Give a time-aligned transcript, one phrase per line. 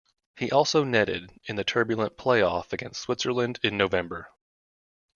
[0.35, 4.29] He also netted in the turbulent playoff against Switzerland, in November.